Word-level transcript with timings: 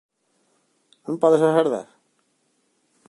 Non 1.05 1.15
podes 1.21 1.45
agardar? 1.49 1.87